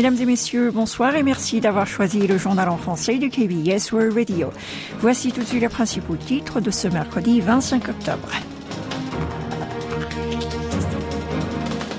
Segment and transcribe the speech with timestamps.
[0.00, 4.16] Mesdames et messieurs, bonsoir et merci d'avoir choisi le journal en français de KBS World
[4.16, 4.50] Radio.
[4.98, 8.30] Voici tout de suite les principaux titres de ce mercredi 25 octobre.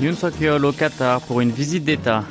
[0.02, 2.24] Yoon Suk-yeol au Qatar pour une visite d'État.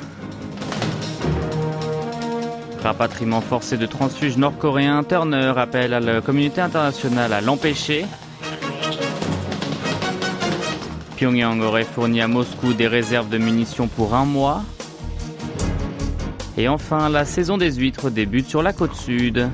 [2.83, 8.05] Rapatriement forcé de transfuges nord-coréens, Turner appelle à la communauté internationale à l'empêcher.
[11.15, 14.65] Pyongyang aurait fourni à Moscou des réserves de munitions pour un mois.
[16.61, 19.49] Et enfin, la saison des huîtres débute sur la côte sud.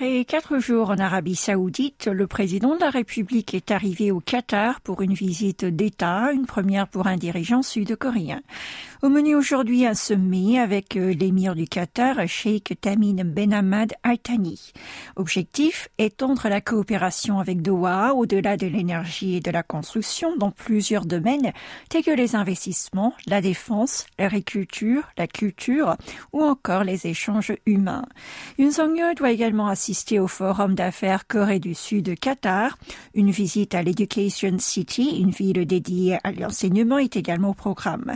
[0.00, 4.80] Après quatre jours en Arabie saoudite, le président de la République est arrivé au Qatar
[4.80, 8.40] pour une visite d'État, une première pour un dirigeant sud-coréen.
[9.02, 14.18] Au menu aujourd'hui, un sommet avec euh, l'émir du Qatar, Sheikh Tamim Ben Hamad Al
[14.18, 14.72] Thani.
[15.16, 21.06] Objectif, étendre la coopération avec Doha au-delà de l'énergie et de la construction dans plusieurs
[21.06, 21.52] domaines
[21.88, 25.96] tels que les investissements, la défense, l'agriculture, la culture
[26.32, 28.04] ou encore les échanges humains.
[28.58, 28.70] Une
[29.16, 32.76] doit également assister au forum d'affaires Corée du Sud Qatar.
[33.14, 38.14] Une visite à l'Education City, une ville dédiée à l'enseignement, est également au programme.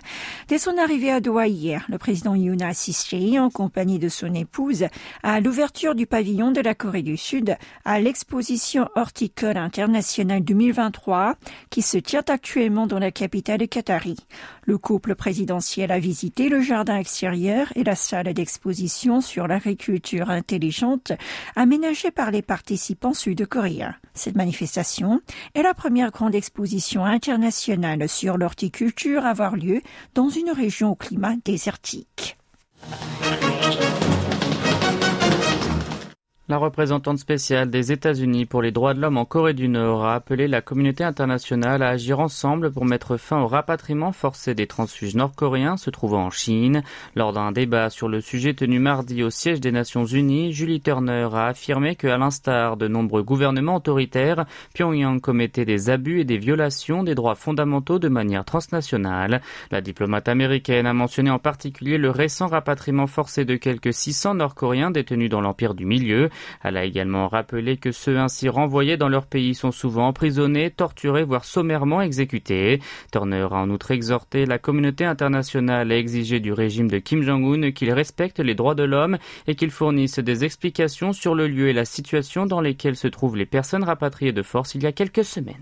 [0.48, 4.34] Dès son arrivée à Doha hier, le président Yoon a assisté, en compagnie de son
[4.34, 4.84] épouse,
[5.22, 11.36] à l'ouverture du pavillon de la Corée du Sud à l'exposition horticole internationale 2023
[11.70, 14.16] qui se tient actuellement dans la capitale qatari.
[14.64, 21.12] Le couple présidentiel a visité le jardin extérieur et la salle d'exposition sur l'agriculture intelligente
[21.62, 23.94] aménagée par les participants sud-coréens.
[24.14, 25.20] Cette manifestation
[25.54, 29.80] est la première grande exposition internationale sur l'horticulture à avoir lieu
[30.14, 32.36] dans une région au climat désertique.
[36.48, 40.16] La représentante spéciale des États-Unis pour les droits de l'homme en Corée du Nord a
[40.16, 45.14] appelé la communauté internationale à agir ensemble pour mettre fin au rapatriement forcé des transfuges
[45.14, 46.82] nord-coréens se trouvant en Chine.
[47.14, 51.28] Lors d'un débat sur le sujet tenu mardi au siège des Nations Unies, Julie Turner
[51.32, 56.38] a affirmé que, à l'instar de nombreux gouvernements autoritaires, Pyongyang commettait des abus et des
[56.38, 59.42] violations des droits fondamentaux de manière transnationale.
[59.70, 64.90] La diplomate américaine a mentionné en particulier le récent rapatriement forcé de quelques 600 Nord-Coréens
[64.90, 66.30] détenus dans l'Empire du Milieu.
[66.62, 71.24] Elle a également rappelé que ceux ainsi renvoyés dans leur pays sont souvent emprisonnés, torturés,
[71.24, 72.80] voire sommairement exécutés.
[73.12, 77.72] Turner a en outre exhorté la communauté internationale à exiger du régime de Kim Jong-un
[77.72, 81.72] qu'il respecte les droits de l'homme et qu'il fournisse des explications sur le lieu et
[81.72, 85.24] la situation dans lesquelles se trouvent les personnes rapatriées de force il y a quelques
[85.24, 85.54] semaines.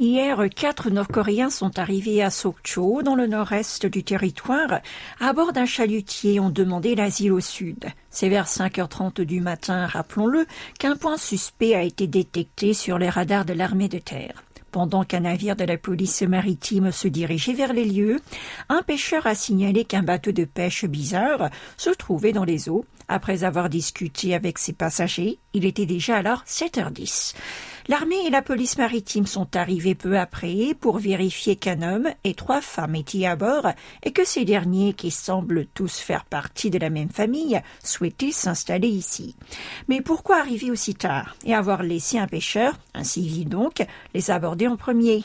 [0.00, 4.80] Hier, quatre Nord-Coréens sont arrivés à Sokcho, dans le nord-est du territoire,
[5.20, 7.86] à bord d'un chalutier ont demandé l'asile au sud.
[8.10, 10.46] C'est vers 5h30 du matin, rappelons-le,
[10.80, 14.42] qu'un point suspect a été détecté sur les radars de l'armée de terre.
[14.72, 18.20] Pendant qu'un navire de la police maritime se dirigeait vers les lieux,
[18.68, 22.84] un pêcheur a signalé qu'un bateau de pêche bizarre se trouvait dans les eaux.
[23.06, 27.34] Après avoir discuté avec ses passagers, il était déjà alors 7h10.
[27.86, 32.62] L'armée et la police maritime sont arrivés peu après pour vérifier qu'un homme et trois
[32.62, 33.68] femmes étaient à bord
[34.02, 38.88] et que ces derniers, qui semblent tous faire partie de la même famille, souhaitaient s'installer
[38.88, 39.36] ici.
[39.88, 44.66] Mais pourquoi arriver aussi tard et avoir laissé un pêcheur, un civil donc, les aborder
[44.66, 45.22] en premier?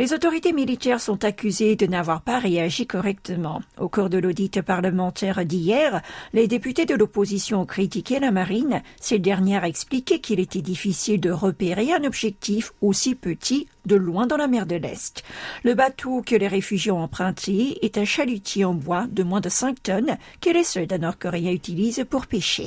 [0.00, 3.62] Les autorités militaires sont accusées de n'avoir pas réagi correctement.
[3.78, 6.02] Au cours de l'audit parlementaire d'hier,
[6.32, 8.82] les députés de l'opposition ont critiqué la marine.
[9.00, 14.26] Cette dernière a expliqué qu'il était difficile de repérer un objectif aussi petit de loin
[14.26, 15.24] dans la mer de l'Est.
[15.64, 19.48] Le bateau que les réfugiés ont emprunté est un chalutier en bois de moins de
[19.48, 22.66] 5 tonnes que les soldats nord-coréens utilisent pour pêcher.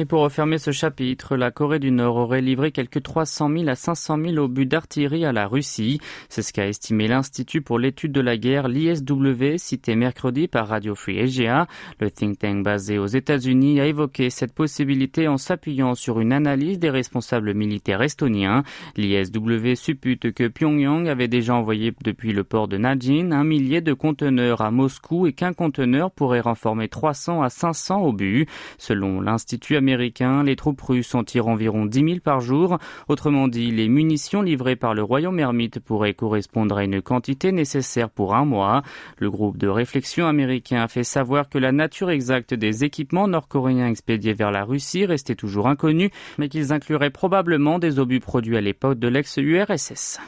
[0.00, 3.74] Et pour refermer ce chapitre, la Corée du Nord aurait livré quelques 300 000 à
[3.74, 6.00] 500 000 obus d'artillerie à la Russie.
[6.30, 10.94] C'est ce qu'a estimé l'Institut pour l'étude de la guerre, l'ISW, cité mercredi par Radio
[10.94, 11.66] Free Asia.
[12.00, 16.78] Le think tank basé aux États-Unis a évoqué cette possibilité en s'appuyant sur une analyse
[16.78, 18.62] des responsables militaires estoniens.
[18.96, 23.92] L'ISW suppute que Pyongyang avait déjà envoyé depuis le port de Najin un millier de
[23.92, 28.46] conteneurs à Moscou et qu'un conteneur pourrait renformer 300 à 500 obus.
[28.78, 32.78] Selon l'Institut américain les troupes russes en tirent environ 10 000 par jour.
[33.08, 38.10] Autrement dit, les munitions livrées par le royaume ermite pourraient correspondre à une quantité nécessaire
[38.10, 38.82] pour un mois.
[39.18, 43.88] Le groupe de réflexion américain a fait savoir que la nature exacte des équipements nord-coréens
[43.88, 48.60] expédiés vers la Russie restait toujours inconnue, mais qu'ils incluraient probablement des obus produits à
[48.60, 50.18] l'époque de l'ex-URSS.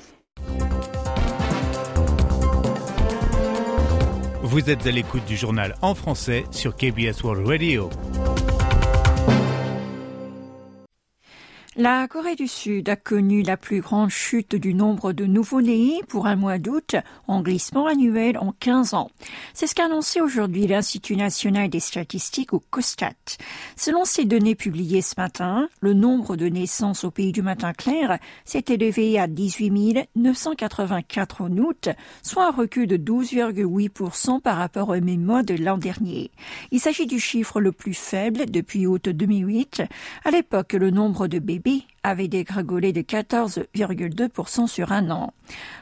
[4.52, 7.88] Vous êtes à l'écoute du journal en français sur KBS World Radio.
[11.74, 16.26] La Corée du Sud a connu la plus grande chute du nombre de nouveau-nés pour
[16.26, 16.96] un mois d'août
[17.26, 19.10] en glissement annuel en 15 ans.
[19.54, 23.38] C'est ce qu'a annoncé aujourd'hui l'Institut national des statistiques au COSTAT.
[23.74, 28.18] Selon ces données publiées ce matin, le nombre de naissances au pays du matin clair
[28.44, 31.88] s'est élevé à 18 984 en août,
[32.22, 36.32] soit un recul de 12,8% par rapport au même mois de l'an dernier.
[36.70, 39.84] Il s'agit du chiffre le plus faible depuis août 2008.
[40.26, 41.61] À l'époque, le nombre de bébés
[42.04, 45.32] avait dégringolé de 14,2% sur un an.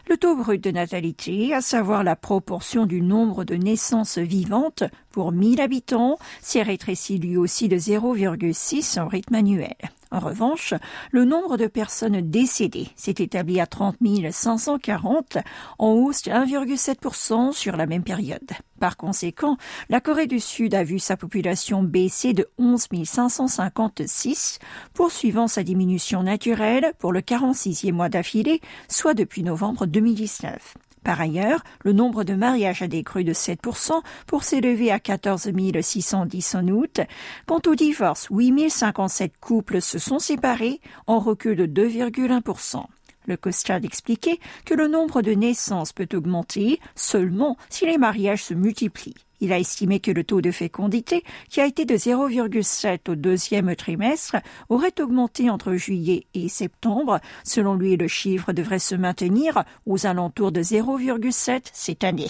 [0.09, 5.33] Le taux brut de natalité, à savoir la proportion du nombre de naissances vivantes pour
[5.33, 9.77] 1000 habitants, s'est rétréci lui aussi de 0,6 en rythme annuel.
[10.13, 10.75] En revanche,
[11.13, 13.97] le nombre de personnes décédées s'est établi à 30
[14.31, 15.39] 540,
[15.79, 18.51] en hausse de 1,7% sur la même période.
[18.81, 19.57] Par conséquent,
[19.89, 24.59] la Corée du Sud a vu sa population baisser de 11 556,
[24.95, 30.77] poursuivant sa diminution naturelle pour le 46e mois d'affilée, soit depuis novembre 2019.
[31.05, 35.51] Par ailleurs, le nombre de mariages a décru de 7% pour s'élever à 14
[35.81, 37.01] 610 en août.
[37.47, 42.85] Quant au divorce, 8 057 couples se sont séparés en recul de 2,1%.
[43.27, 48.55] Le Costard expliquait que le nombre de naissances peut augmenter seulement si les mariages se
[48.55, 49.15] multiplient.
[49.41, 53.75] Il a estimé que le taux de fécondité, qui a été de 0,7 au deuxième
[53.75, 54.37] trimestre,
[54.69, 57.21] aurait augmenté entre juillet et septembre.
[57.45, 62.29] Selon lui, le chiffre devrait se maintenir aux alentours de 0,7 cette année.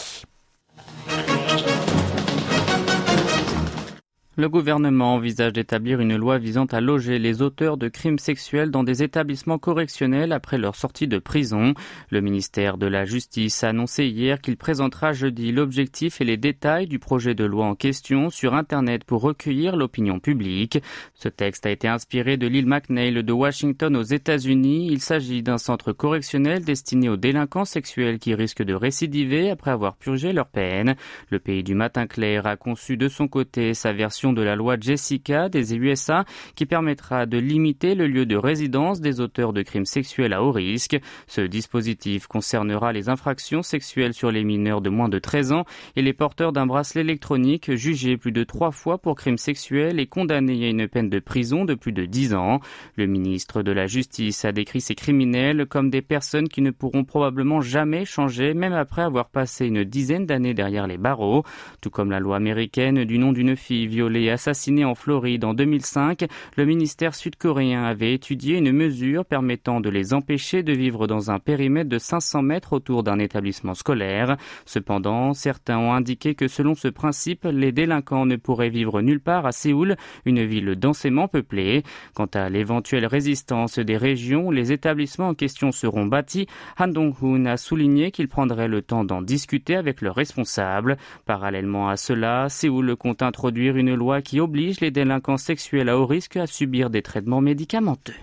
[4.40, 8.84] Le gouvernement envisage d'établir une loi visant à loger les auteurs de crimes sexuels dans
[8.84, 11.74] des établissements correctionnels après leur sortie de prison.
[12.08, 16.86] Le ministère de la Justice a annoncé hier qu'il présentera jeudi l'objectif et les détails
[16.86, 20.82] du projet de loi en question sur Internet pour recueillir l'opinion publique.
[21.12, 24.88] Ce texte a été inspiré de l'île McNeil de Washington aux États-Unis.
[24.90, 29.96] Il s'agit d'un centre correctionnel destiné aux délinquants sexuels qui risquent de récidiver après avoir
[29.96, 30.96] purgé leur peine.
[31.28, 34.76] Le pays du matin clair a conçu de son côté sa version de la loi
[34.80, 36.24] Jessica des USA
[36.54, 40.52] qui permettra de limiter le lieu de résidence des auteurs de crimes sexuels à haut
[40.52, 40.98] risque.
[41.26, 45.64] Ce dispositif concernera les infractions sexuelles sur les mineurs de moins de 13 ans
[45.96, 50.06] et les porteurs d'un bracelet électronique jugés plus de trois fois pour crimes sexuels et
[50.06, 52.60] condamnés à une peine de prison de plus de 10 ans.
[52.96, 57.04] Le ministre de la Justice a décrit ces criminels comme des personnes qui ne pourront
[57.04, 61.44] probablement jamais changer même après avoir passé une dizaine d'années derrière les barreaux,
[61.80, 66.26] tout comme la loi américaine du nom d'une fille violée assassiné en Floride en 2005,
[66.56, 71.38] le ministère sud-coréen avait étudié une mesure permettant de les empêcher de vivre dans un
[71.38, 74.36] périmètre de 500 mètres autour d'un établissement scolaire.
[74.66, 79.46] Cependant, certains ont indiqué que selon ce principe, les délinquants ne pourraient vivre nulle part
[79.46, 79.96] à Séoul,
[80.26, 81.82] une ville densément peuplée.
[82.14, 86.46] Quant à l'éventuelle résistance des régions les établissements en question seront bâtis,
[86.78, 90.96] Han Dong-hoon a souligné qu'il prendrait le temps d'en discuter avec leurs responsables.
[91.26, 96.06] Parallèlement à cela, Séoul compte introduire une loi qui oblige les délinquants sexuels à haut
[96.06, 98.14] risque à subir des traitements médicamenteux.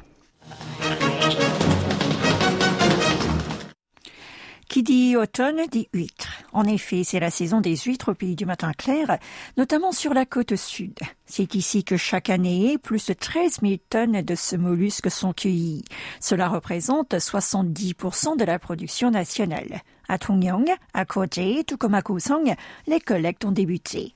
[4.68, 6.44] Qui dit automne dit huîtres.
[6.58, 9.20] En effet, c'est la saison des huîtres au pays du matin clair,
[9.58, 10.98] notamment sur la côte sud.
[11.28, 15.86] C'est ici que chaque année, plus de 13 000 tonnes de ce mollusque sont cueillies.
[16.20, 19.84] Cela représente 70% de la production nationale.
[20.10, 22.56] À Tungyong, à Koje, tout comme à Kusong,
[22.88, 24.14] les collectes ont débuté.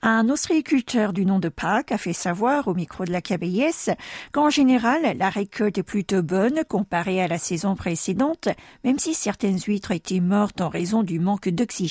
[0.00, 3.90] Un ostréiculteur du nom de Park a fait savoir au micro de la KBS
[4.30, 8.48] qu'en général, la récolte est plutôt bonne comparée à la saison précédente,
[8.84, 11.81] même si certaines huîtres étaient mortes en raison du manque d'oxygène.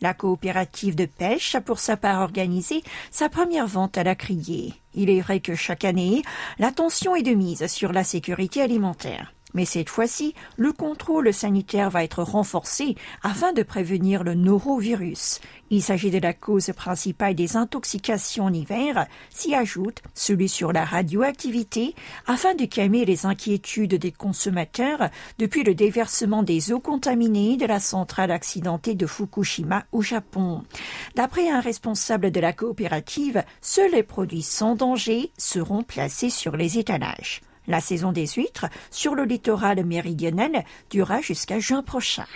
[0.00, 4.74] La coopérative de pêche a pour sa part organisé sa première vente à la criée.
[4.94, 6.22] Il est vrai que chaque année,
[6.58, 9.33] l'attention est de mise sur la sécurité alimentaire.
[9.54, 15.40] Mais cette fois-ci, le contrôle sanitaire va être renforcé afin de prévenir le norovirus.
[15.70, 20.84] Il s'agit de la cause principale des intoxications en hiver, s'y ajoute celui sur la
[20.84, 21.94] radioactivité,
[22.26, 25.08] afin de calmer les inquiétudes des consommateurs
[25.38, 30.62] depuis le déversement des eaux contaminées de la centrale accidentée de Fukushima au Japon.
[31.14, 36.78] D'après un responsable de la coopérative, seuls les produits sans danger seront placés sur les
[36.78, 37.40] étalages.
[37.66, 42.26] La saison des huîtres sur le littoral méridional durera jusqu'à juin prochain.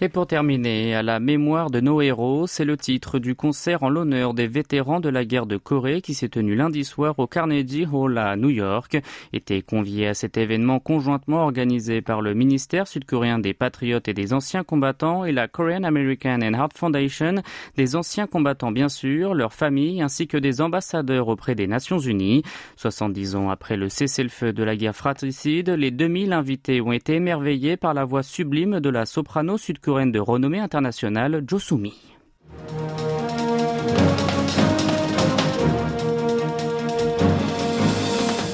[0.00, 3.88] Et pour terminer, à la mémoire de nos héros, c'est le titre du concert en
[3.88, 7.84] l'honneur des vétérans de la guerre de Corée qui s'est tenu lundi soir au Carnegie
[7.84, 8.96] Hall à New York.
[9.32, 14.32] Était convié à cet événement conjointement organisé par le ministère sud-coréen des patriotes et des
[14.32, 17.42] anciens combattants et la Korean American and Heart Foundation,
[17.76, 22.44] des anciens combattants bien sûr, leurs familles ainsi que des ambassadeurs auprès des Nations Unies.
[22.76, 27.76] 70 ans après le cessez-le-feu de la guerre fratricide, les 2000 invités ont été émerveillés
[27.76, 31.94] par la voix sublime de la soprano sud-coréenne de renommée internationale Josumi.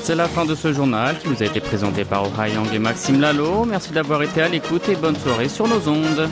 [0.05, 3.21] C'est la fin de ce journal qui vous a été présenté par Ohayang et Maxime
[3.21, 3.65] Lalo.
[3.65, 6.29] Merci d'avoir été à l'écoute et bonne soirée sur nos ondes.